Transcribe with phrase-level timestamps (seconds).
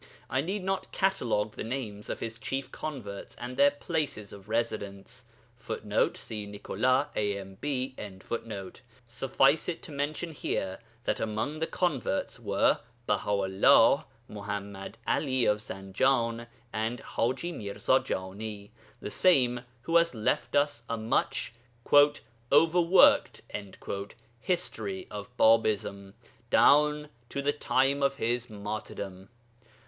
[0.31, 5.25] I need not catalogue the names of his chief converts and their places of residence.
[5.57, 7.61] [Footnote: See Nicolas, AMB.]
[9.05, 15.59] Suffice it to mention here that among the converts were Baha 'ullah, Muḥammad 'Ali of
[15.59, 21.53] Zanjan, and Haji Mirza Jani, the same who has left us a much
[22.51, 23.43] 'overworked'
[24.39, 26.13] history of Bābism
[26.49, 29.29] (down to the time of his martyrdom).